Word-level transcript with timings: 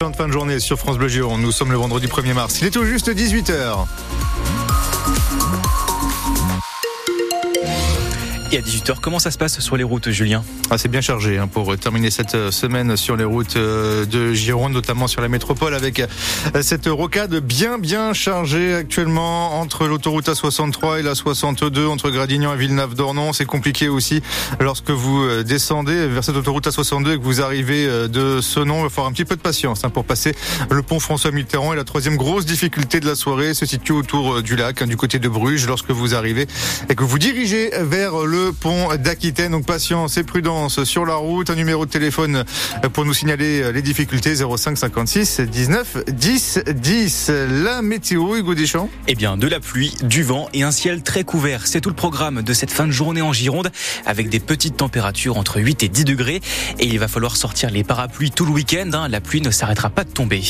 Fin 0.00 0.28
de 0.28 0.32
journée 0.32 0.60
sur 0.60 0.78
France 0.78 0.96
Bleu 0.96 1.08
Giron. 1.08 1.38
Nous 1.38 1.50
sommes 1.50 1.72
le 1.72 1.76
vendredi 1.76 2.06
1er 2.06 2.32
mars. 2.32 2.60
Il 2.60 2.68
est 2.68 2.70
tout 2.70 2.84
juste 2.84 3.08
18h. 3.08 3.84
Et 8.50 8.56
à 8.56 8.62
18h, 8.62 9.00
comment 9.02 9.18
ça 9.18 9.30
se 9.30 9.36
passe 9.36 9.60
sur 9.60 9.76
les 9.76 9.84
routes, 9.84 10.08
Julien 10.08 10.42
ah, 10.70 10.78
C'est 10.78 10.88
bien 10.88 11.02
chargé 11.02 11.36
hein, 11.36 11.48
pour 11.48 11.76
terminer 11.76 12.10
cette 12.10 12.34
euh, 12.34 12.50
semaine 12.50 12.96
sur 12.96 13.14
les 13.14 13.24
routes 13.24 13.56
euh, 13.56 14.06
de 14.06 14.32
Gironde, 14.32 14.72
notamment 14.72 15.06
sur 15.06 15.20
la 15.20 15.28
métropole, 15.28 15.74
avec 15.74 16.00
euh, 16.00 16.06
cette 16.62 16.86
rocade 16.86 17.40
bien 17.40 17.76
bien 17.76 18.14
chargée 18.14 18.72
actuellement 18.72 19.60
entre 19.60 19.86
l'autoroute 19.86 20.30
A63 20.30 21.00
et 21.00 21.02
la 21.02 21.14
62, 21.14 21.86
entre 21.86 22.08
Gradignan 22.08 22.54
et 22.54 22.56
Villeneuve-d'Ornon. 22.56 23.34
C'est 23.34 23.44
compliqué 23.44 23.88
aussi 23.88 24.22
lorsque 24.60 24.90
vous 24.90 25.42
descendez 25.42 26.06
vers 26.06 26.24
cette 26.24 26.36
autoroute 26.36 26.66
A62 26.66 27.16
et 27.16 27.18
que 27.18 27.24
vous 27.24 27.42
arrivez 27.42 27.86
de 28.08 28.40
ce 28.40 28.60
nom. 28.60 28.78
Il 28.78 28.82
va 28.84 28.88
falloir 28.88 29.10
un 29.10 29.12
petit 29.12 29.26
peu 29.26 29.36
de 29.36 29.42
patience 29.42 29.84
hein, 29.84 29.90
pour 29.90 30.04
passer 30.04 30.34
le 30.70 30.82
pont 30.82 31.00
François 31.00 31.32
Mitterrand. 31.32 31.74
Et 31.74 31.76
la 31.76 31.84
troisième 31.84 32.16
grosse 32.16 32.46
difficulté 32.46 32.98
de 33.00 33.06
la 33.06 33.14
soirée 33.14 33.52
se 33.52 33.66
situe 33.66 33.92
autour 33.92 34.42
du 34.42 34.56
lac, 34.56 34.80
hein, 34.80 34.86
du 34.86 34.96
côté 34.96 35.18
de 35.18 35.28
Bruges, 35.28 35.66
lorsque 35.66 35.90
vous 35.90 36.14
arrivez 36.14 36.46
et 36.88 36.94
que 36.94 37.04
vous 37.04 37.18
dirigez 37.18 37.70
vers 37.82 38.24
le 38.24 38.37
pont 38.60 38.88
d'Aquitaine. 38.96 39.52
Donc 39.52 39.66
patience 39.66 40.16
et 40.16 40.24
prudence 40.24 40.84
sur 40.84 41.04
la 41.04 41.14
route. 41.14 41.50
Un 41.50 41.54
numéro 41.54 41.86
de 41.86 41.90
téléphone 41.90 42.44
pour 42.92 43.04
nous 43.04 43.14
signaler 43.14 43.72
les 43.72 43.82
difficultés 43.82 44.34
05 44.36 44.76
56 44.76 45.40
19 45.40 46.04
10 46.08 46.60
10. 46.74 47.30
La 47.62 47.82
météo, 47.82 48.36
Hugo 48.36 48.54
Deschamps 48.54 48.88
Eh 49.06 49.14
bien, 49.14 49.36
de 49.36 49.46
la 49.46 49.60
pluie, 49.60 49.94
du 50.02 50.22
vent 50.22 50.48
et 50.52 50.62
un 50.62 50.70
ciel 50.70 51.02
très 51.02 51.24
couvert. 51.24 51.66
C'est 51.66 51.80
tout 51.80 51.90
le 51.90 51.94
programme 51.94 52.42
de 52.42 52.52
cette 52.52 52.70
fin 52.70 52.86
de 52.86 52.92
journée 52.92 53.22
en 53.22 53.32
Gironde 53.32 53.70
avec 54.06 54.28
des 54.28 54.40
petites 54.40 54.76
températures 54.76 55.36
entre 55.36 55.60
8 55.60 55.82
et 55.82 55.88
10 55.88 56.04
degrés. 56.04 56.40
Et 56.78 56.86
il 56.86 56.98
va 56.98 57.08
falloir 57.08 57.36
sortir 57.36 57.70
les 57.70 57.84
parapluies 57.84 58.30
tout 58.30 58.44
le 58.44 58.52
week-end. 58.52 58.90
Hein. 58.92 59.08
La 59.08 59.20
pluie 59.20 59.40
ne 59.40 59.50
s'arrêtera 59.50 59.90
pas 59.90 60.04
de 60.04 60.10
tomber. 60.10 60.42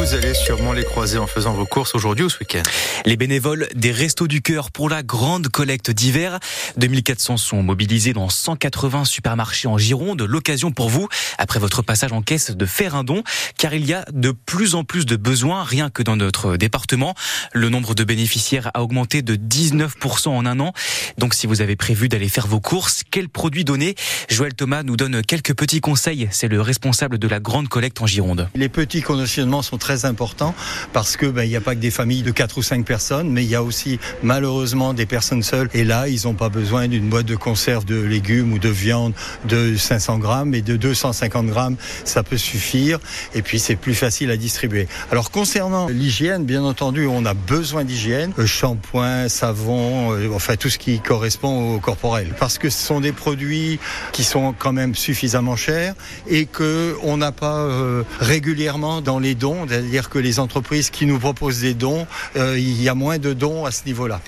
Vous 0.00 0.14
allez 0.14 0.32
sûrement 0.32 0.72
les 0.72 0.82
croiser 0.84 1.18
en 1.18 1.26
faisant 1.26 1.52
vos 1.52 1.66
courses 1.66 1.94
aujourd'hui 1.94 2.24
ou 2.24 2.30
ce 2.30 2.38
week-end. 2.38 2.62
Les 3.04 3.18
bénévoles 3.18 3.68
des 3.74 3.92
Restos 3.92 4.28
du 4.28 4.40
Cœur 4.40 4.70
pour 4.70 4.88
la 4.88 5.02
grande 5.02 5.48
collecte 5.48 5.90
d'hiver. 5.90 6.40
2400 6.78 7.36
sont 7.36 7.62
mobilisés 7.62 8.14
dans 8.14 8.30
180 8.30 9.04
supermarchés 9.04 9.68
en 9.68 9.76
Gironde. 9.76 10.22
L'occasion 10.22 10.72
pour 10.72 10.88
vous, 10.88 11.06
après 11.36 11.58
votre 11.60 11.82
passage 11.82 12.12
en 12.12 12.22
caisse, 12.22 12.50
de 12.50 12.64
faire 12.64 12.94
un 12.94 13.04
don, 13.04 13.22
car 13.58 13.74
il 13.74 13.84
y 13.84 13.92
a 13.92 14.06
de 14.10 14.30
plus 14.30 14.74
en 14.74 14.84
plus 14.84 15.04
de 15.04 15.16
besoins, 15.16 15.64
rien 15.64 15.90
que 15.90 16.02
dans 16.02 16.16
notre 16.16 16.56
département. 16.56 17.14
Le 17.52 17.68
nombre 17.68 17.94
de 17.94 18.02
bénéficiaires 18.02 18.70
a 18.72 18.82
augmenté 18.82 19.20
de 19.20 19.36
19% 19.36 20.28
en 20.28 20.46
un 20.46 20.60
an. 20.60 20.72
Donc 21.18 21.34
si 21.34 21.46
vous 21.46 21.60
avez 21.60 21.76
prévu 21.76 22.08
d'aller 22.08 22.30
faire 22.30 22.46
vos 22.46 22.60
courses, 22.60 23.02
quels 23.10 23.28
produits 23.28 23.64
donner? 23.64 23.96
Joël 24.30 24.54
Thomas 24.54 24.82
nous 24.82 24.96
donne 24.96 25.20
quelques 25.20 25.54
petits 25.54 25.82
conseils. 25.82 26.26
C'est 26.30 26.48
le 26.48 26.62
responsable 26.62 27.18
de 27.18 27.28
la 27.28 27.38
grande 27.38 27.68
collecte 27.68 28.00
en 28.00 28.06
Gironde. 28.06 28.48
Les 28.54 28.70
petits 28.70 29.02
conditionnements 29.02 29.60
sont 29.60 29.76
très 29.76 29.89
important 30.04 30.54
parce 30.92 31.16
que 31.16 31.26
ben, 31.26 31.44
il 31.44 31.48
n'y 31.48 31.56
a 31.56 31.60
pas 31.60 31.74
que 31.74 31.80
des 31.80 31.90
familles 31.90 32.22
de 32.22 32.30
4 32.30 32.58
ou 32.58 32.62
5 32.62 32.84
personnes, 32.84 33.30
mais 33.30 33.44
il 33.44 33.50
y 33.50 33.54
a 33.54 33.62
aussi 33.62 33.98
malheureusement 34.22 34.94
des 34.94 35.06
personnes 35.06 35.42
seules. 35.42 35.68
Et 35.74 35.84
là, 35.84 36.08
ils 36.08 36.26
n'ont 36.26 36.34
pas 36.34 36.48
besoin 36.48 36.88
d'une 36.88 37.08
boîte 37.08 37.26
de 37.26 37.36
conserve 37.36 37.84
de 37.84 38.00
légumes 38.00 38.52
ou 38.52 38.58
de 38.58 38.68
viande 38.68 39.12
de 39.44 39.76
500 39.76 40.18
grammes 40.18 40.54
et 40.54 40.62
de 40.62 40.76
250 40.76 41.46
grammes, 41.46 41.76
ça 42.04 42.22
peut 42.22 42.38
suffire. 42.38 42.98
Et 43.34 43.42
puis 43.42 43.58
c'est 43.58 43.76
plus 43.76 43.94
facile 43.94 44.30
à 44.30 44.36
distribuer. 44.36 44.88
Alors 45.10 45.30
concernant 45.30 45.88
l'hygiène, 45.88 46.44
bien 46.44 46.62
entendu, 46.62 47.06
on 47.06 47.24
a 47.24 47.34
besoin 47.34 47.84
d'hygiène, 47.84 48.32
euh, 48.38 48.46
shampoing, 48.46 49.28
savon, 49.28 50.12
euh, 50.12 50.28
enfin 50.34 50.56
tout 50.56 50.70
ce 50.70 50.78
qui 50.78 51.00
correspond 51.00 51.74
au 51.74 51.78
corporel, 51.80 52.34
parce 52.38 52.58
que 52.58 52.70
ce 52.70 52.80
sont 52.80 53.00
des 53.00 53.12
produits 53.12 53.78
qui 54.12 54.24
sont 54.24 54.54
quand 54.56 54.72
même 54.72 54.94
suffisamment 54.94 55.56
chers 55.56 55.94
et 56.28 56.46
que 56.46 56.96
on 57.02 57.16
n'a 57.16 57.32
pas 57.32 57.58
euh, 57.58 58.02
régulièrement 58.20 59.00
dans 59.00 59.18
les 59.18 59.34
dons 59.34 59.66
c'est-à-dire 59.80 60.10
que 60.10 60.18
les 60.18 60.38
entreprises 60.38 60.90
qui 60.90 61.06
nous 61.06 61.18
proposent 61.18 61.60
des 61.60 61.72
dons, 61.72 62.06
euh, 62.36 62.58
il 62.58 62.82
y 62.82 62.88
a 62.88 62.94
moins 62.94 63.18
de 63.18 63.32
dons 63.32 63.64
à 63.64 63.70
ce 63.70 63.84
niveau-là. 63.86 64.20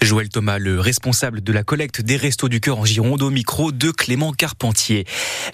Joël 0.00 0.28
Thomas, 0.28 0.58
le 0.58 0.78
responsable 0.78 1.42
de 1.42 1.52
la 1.52 1.64
collecte 1.64 2.00
des 2.00 2.16
Restos 2.16 2.48
du 2.48 2.60
Cœur 2.60 2.78
en 2.78 2.84
Gironde, 2.84 3.22
au 3.22 3.30
micro 3.30 3.72
de 3.72 3.90
Clément 3.90 4.32
Carpentier. 4.32 5.04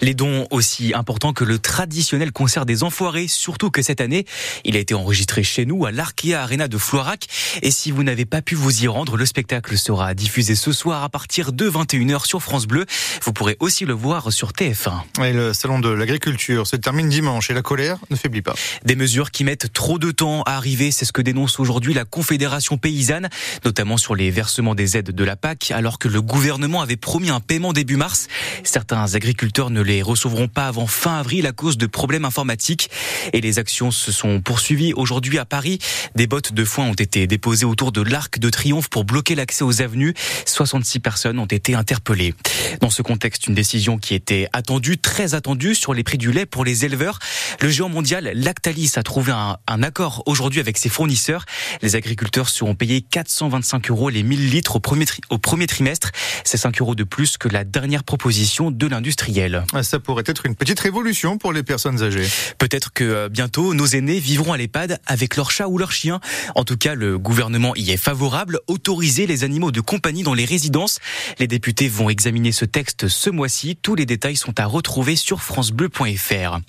Les 0.01 0.13
dons 0.13 0.47
aussi 0.51 0.93
importants 0.93 1.33
que 1.33 1.43
le 1.43 1.57
traditionnel 1.57 2.31
concert 2.31 2.67
des 2.67 2.83
Enfoirés, 2.83 3.27
surtout 3.27 3.71
que 3.71 3.81
cette 3.81 3.99
année, 3.99 4.25
il 4.63 4.75
a 4.75 4.79
été 4.79 4.93
enregistré 4.93 5.41
chez 5.43 5.65
nous 5.65 5.85
à 5.85 5.91
l'Arkea 5.91 6.35
Arena 6.35 6.67
de 6.67 6.77
Floirac. 6.77 7.25
Et 7.63 7.71
si 7.71 7.91
vous 7.91 8.03
n'avez 8.03 8.25
pas 8.25 8.43
pu 8.43 8.53
vous 8.53 8.83
y 8.83 8.87
rendre, 8.87 9.17
le 9.17 9.25
spectacle 9.25 9.75
sera 9.75 10.13
diffusé 10.13 10.53
ce 10.53 10.71
soir 10.71 11.03
à 11.03 11.09
partir 11.09 11.51
de 11.51 11.67
21h 11.67 12.27
sur 12.27 12.43
France 12.43 12.67
Bleu. 12.67 12.85
Vous 13.23 13.33
pourrez 13.33 13.57
aussi 13.59 13.85
le 13.85 13.93
voir 13.93 14.31
sur 14.31 14.51
TF1. 14.51 15.23
Et 15.23 15.33
le 15.33 15.53
salon 15.53 15.79
de 15.79 15.89
l'agriculture 15.89 16.67
se 16.67 16.75
termine 16.75 17.09
dimanche 17.09 17.49
et 17.49 17.55
la 17.55 17.63
colère 17.63 17.97
ne 18.11 18.15
faiblit 18.15 18.43
pas. 18.43 18.53
Des 18.85 18.95
mesures 18.95 19.31
qui 19.31 19.43
mettent 19.47 19.71
trop 19.71 19.97
de 19.97 20.11
temps 20.11 20.43
à 20.43 20.57
arriver. 20.57 20.91
C'est 20.91 21.05
ce 21.05 21.13
que 21.13 21.21
dénonce 21.21 21.61
aujourd'hui 21.61 21.93
la 21.93 22.03
Confédération 22.03 22.77
paysanne, 22.77 23.29
notamment 23.63 23.95
sur 23.95 24.13
les 24.13 24.29
versements 24.29 24.75
des 24.75 24.97
aides 24.97 25.11
de 25.11 25.23
la 25.23 25.37
PAC, 25.37 25.71
alors 25.71 25.99
que 25.99 26.09
le 26.09 26.21
gouvernement 26.21 26.81
avait 26.81 26.97
promis 26.97 27.29
un 27.29 27.39
paiement 27.39 27.71
début 27.71 27.95
mars. 27.95 28.27
Certains 28.65 29.15
agriculteurs 29.15 29.69
ne 29.69 29.79
les 29.79 30.01
recevront 30.01 30.49
pas 30.49 30.67
avant 30.67 30.85
fin 30.85 31.17
avril 31.17 31.47
à 31.47 31.53
cause 31.53 31.77
de 31.77 31.85
problèmes 31.85 32.25
informatiques. 32.25 32.89
Et 33.31 33.39
les 33.39 33.57
actions 33.57 33.89
se 33.89 34.11
sont 34.11 34.41
poursuivies 34.41 34.93
aujourd'hui 34.93 35.37
à 35.37 35.45
Paris. 35.45 35.79
Des 36.13 36.27
bottes 36.27 36.51
de 36.51 36.65
foin 36.65 36.83
ont 36.83 36.93
été 36.93 37.25
déposées 37.25 37.65
autour 37.65 37.93
de 37.93 38.01
l'Arc 38.01 38.39
de 38.39 38.49
Triomphe 38.49 38.89
pour 38.89 39.05
bloquer 39.05 39.35
l'accès 39.35 39.63
aux 39.63 39.81
avenues. 39.81 40.13
66 40.45 40.99
personnes 40.99 41.39
ont 41.39 41.45
été 41.45 41.73
interpellées. 41.73 42.33
Dans 42.81 42.89
ce 42.89 43.01
contexte, 43.01 43.47
une 43.47 43.55
décision 43.55 43.97
qui 43.97 44.13
était 44.13 44.49
attendue, 44.51 44.97
très 44.97 45.35
attendue 45.35 45.73
sur 45.73 45.93
les 45.93 46.03
prix 46.03 46.17
du 46.17 46.33
lait 46.33 46.45
pour 46.45 46.65
les 46.65 46.83
éleveurs. 46.83 47.19
Le 47.61 47.69
géant 47.69 47.87
mondial 47.87 48.29
Lactalis 48.33 48.91
a 48.97 49.03
trouvé 49.03 49.31
un, 49.31 49.36
accord 49.83 50.23
aujourd'hui 50.25 50.59
avec 50.59 50.77
ses 50.77 50.89
fournisseurs. 50.89 51.45
Les 51.81 51.95
agriculteurs 51.95 52.49
seront 52.49 52.75
payés 52.75 53.01
425 53.01 53.89
euros 53.89 54.09
les 54.09 54.23
1000 54.23 54.49
litres 54.49 54.77
au 54.77 54.79
premier, 54.79 55.05
au 55.29 55.37
premier 55.37 55.67
trimestre. 55.67 56.11
C'est 56.43 56.57
5 56.57 56.79
euros 56.81 56.95
de 56.95 57.03
plus 57.03 57.37
que 57.37 57.47
la 57.47 57.63
dernière 57.63 58.03
proposition 58.03 58.71
de 58.71 58.87
l'industriel. 58.87 59.63
Ah, 59.73 59.83
ça 59.83 59.99
pourrait 59.99 60.23
être 60.25 60.45
une 60.45 60.55
petite 60.55 60.79
révolution 60.79 61.37
pour 61.37 61.53
les 61.53 61.63
personnes 61.63 62.01
âgées. 62.03 62.27
Peut-être 62.57 62.93
que 62.93 63.03
euh, 63.03 63.29
bientôt, 63.29 63.73
nos 63.73 63.85
aînés 63.85 64.19
vivront 64.19 64.53
à 64.53 64.57
l'EHPAD 64.57 64.99
avec 65.05 65.35
leur 65.35 65.51
chat 65.51 65.67
ou 65.67 65.77
leur 65.77 65.91
chien. 65.91 66.19
En 66.55 66.63
tout 66.63 66.77
cas, 66.77 66.95
le 66.95 67.17
gouvernement 67.17 67.75
y 67.75 67.91
est 67.91 67.97
favorable. 67.97 68.59
Autoriser 68.67 69.27
les 69.27 69.43
animaux 69.43 69.71
de 69.71 69.81
compagnie 69.81 70.23
dans 70.23 70.33
les 70.33 70.45
résidences. 70.45 70.99
Les 71.39 71.47
députés 71.47 71.87
vont 71.87 72.09
examiner 72.09 72.51
ce 72.51 72.65
texte 72.65 73.07
ce 73.07 73.29
mois-ci. 73.29 73.77
Tous 73.81 73.95
les 73.95 74.05
détails 74.05 74.35
sont 74.35 74.59
à 74.59 74.65
retrouver 74.65 75.15
sur 75.15 75.41
francebleu.fr. 75.41 76.59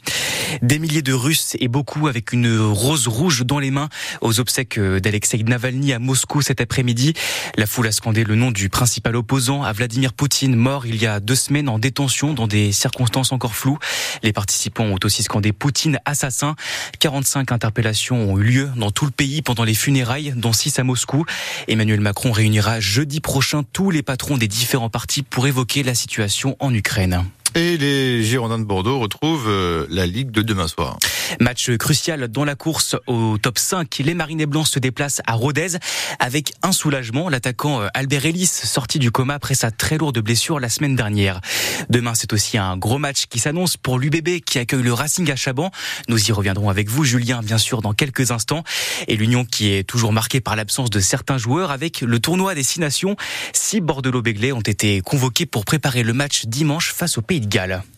Des 0.62 0.78
milliers 0.78 1.03
de 1.03 1.12
Russes 1.12 1.57
et 1.61 1.69
beaucoup 1.69 2.09
avec 2.09 2.33
une 2.33 2.58
rose 2.59 3.09
rouge 3.09 3.45
dans 3.45 3.59
les 3.59 3.71
mains 3.71 3.89
aux 4.21 4.41
obsèques 4.41 4.79
d'Alexei 4.79 5.43
Navalny 5.43 5.93
à 5.93 5.99
Moscou 5.99 6.43
cet 6.43 6.61
après-midi. 6.61 7.15
La 7.57 7.67
foule 7.67 7.87
a 7.87 7.93
scandé 7.93 8.25
le 8.25 8.35
nom 8.35 8.51
du 8.51 8.69
principal 8.69 9.17
opposant 9.17 9.63
à 9.63 9.73
Vladimir 9.73 10.13
Poutine, 10.13 10.57
mort 10.57 10.87
il 10.87 10.97
y 10.97 11.07
a 11.07 11.21
deux 11.21 11.35
semaines 11.35 11.69
en 11.69 11.79
détention 11.79 12.35
dans 12.35 12.47
des 12.47 12.73
circonstances 12.73 13.33
encore 13.33 13.55
floues. 13.55 13.79
Les 14.23 14.33
participants 14.33 14.85
ont 14.85 14.99
aussi 15.05 15.23
scandé 15.23 15.53
Poutine 15.53 15.99
assassin. 16.05 16.57
45 16.99 17.53
interpellations 17.53 18.33
ont 18.33 18.39
eu 18.39 18.45
lieu 18.45 18.71
dans 18.77 18.91
tout 18.91 19.05
le 19.05 19.11
pays 19.11 19.43
pendant 19.43 19.65
les 19.65 19.75
funérailles, 19.75 20.33
dont 20.37 20.53
6 20.53 20.79
à 20.79 20.85
Moscou. 20.85 21.25
Emmanuel 21.69 22.01
Macron 22.01 22.33
réunira 22.33 22.81
jeudi 22.81 23.21
prochain 23.21 23.63
tous 23.73 23.91
les 23.91 24.03
patrons 24.03 24.37
des 24.37 24.49
différents 24.49 24.91
partis 24.91 25.23
pour 25.23 25.47
évoquer 25.47 25.83
la 25.83 25.95
situation 25.95 26.57
en 26.61 26.73
Ukraine. 26.75 27.25
Et 27.54 27.76
les 27.76 28.22
Girondins 28.22 28.59
de 28.59 28.64
Bordeaux 28.64 28.98
retrouvent 28.98 29.48
euh, 29.48 29.86
la 29.91 30.06
Ligue 30.06 30.31
de 30.31 30.42
demain 30.42 30.69
soir. 30.69 30.98
Match 31.41 31.70
crucial 31.76 32.28
dans 32.28 32.44
la 32.44 32.54
course 32.54 32.97
au 33.06 33.38
top 33.38 33.59
5. 33.59 33.98
Les 34.04 34.14
Marinés 34.14 34.47
Blancs 34.47 34.66
se 34.66 34.78
déplacent 34.78 35.22
à 35.26 35.32
Rodez 35.32 35.78
avec 36.19 36.53
un 36.62 36.72
soulagement. 36.72 37.28
L'attaquant 37.28 37.81
euh, 37.81 37.88
Albert 37.94 38.26
Ellis, 38.26 38.47
sorti 38.47 38.98
du 38.98 39.10
coma 39.10 39.34
après 39.34 39.54
sa 39.54 39.70
très 39.70 39.98
lourde 39.98 40.19
blessure 40.19 40.60
la 40.60 40.69
semaine 40.69 40.94
dernière. 40.94 41.41
Demain, 41.88 42.14
c'est 42.14 42.32
aussi 42.32 42.59
un 42.59 42.76
gros 42.76 42.98
match 42.98 43.26
qui 43.26 43.38
s'annonce 43.38 43.76
pour 43.76 43.98
l'UBB 43.98 44.41
qui 44.44 44.59
accueille 44.59 44.82
le 44.82 44.92
Racing 44.92 45.30
à 45.30 45.36
Chaban. 45.36 45.70
Nous 46.09 46.28
y 46.28 46.32
reviendrons 46.32 46.69
avec 46.69 46.89
vous, 46.89 47.04
Julien, 47.04 47.41
bien 47.42 47.59
sûr, 47.59 47.83
dans 47.83 47.92
quelques 47.92 48.30
instants. 48.30 48.62
Et 49.06 49.16
l'Union 49.16 49.44
qui 49.44 49.72
est 49.72 49.84
toujours 49.84 50.12
marquée 50.12 50.41
par 50.41 50.54
l'absence 50.54 50.91
de 50.91 51.01
certains 51.01 51.39
joueurs 51.39 51.71
avec 51.71 52.03
le 52.03 52.18
tournoi 52.21 52.54
des 52.54 52.62
Six 52.62 52.80
Nations. 52.80 53.16
Six 53.53 53.80
Bordelot-Béglés 53.80 54.53
ont 54.53 54.60
été 54.60 55.01
convoqués 55.01 55.47
pour 55.47 55.65
préparer 55.65 56.03
le 56.03 56.12
match 56.12 56.47
dimanche 56.47 56.92
face 56.92 57.18
au 57.18 57.22
De 57.41 57.47
Galles. 57.47 57.89